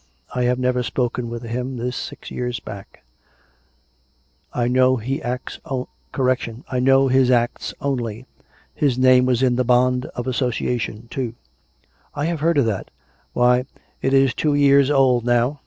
I 0.33 0.45
have 0.45 0.57
never 0.57 0.81
spoken 0.81 1.29
with 1.29 1.43
him 1.43 1.77
this 1.77 1.95
six 1.95 2.31
years 2.31 2.59
back. 2.59 3.03
I 4.51 4.67
know 4.67 4.95
his 4.95 5.21
acts 5.21 5.59
only. 7.79 8.25
His 8.73 8.97
name 8.97 9.25
was 9.27 9.43
in 9.43 9.57
the' 9.57 9.63
Bond 9.77 10.07
of 10.07 10.25
Association,' 10.25 11.07
too!"" 11.11 11.35
I 12.15 12.25
have 12.25 12.39
heard 12.39 12.57
of 12.57 12.65
that."" 12.65 12.89
Why, 13.33 13.67
it 14.01 14.11
is 14.15 14.33
two 14.33 14.55
years 14.55 14.89
old 14.89 15.23
now. 15.23 15.59